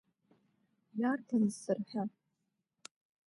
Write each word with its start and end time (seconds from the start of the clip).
Иарбан 0.99 1.43
ззырҳәа? 1.55 2.03